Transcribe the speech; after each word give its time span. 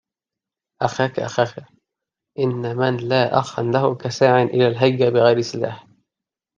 أخاك 0.81 1.19
أخاك 1.19 1.65
إن 2.39 2.75
من 2.77 2.97
لا 2.97 3.39
أخاً 3.39 3.63
له 3.63 3.95
كساعٍ 3.95 4.43
إلى 4.43 4.67
الهيجا 4.67 5.09
بغير 5.09 5.41
سلاح 5.41 5.87